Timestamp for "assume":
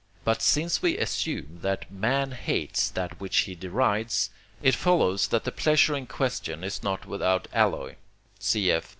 0.97-1.59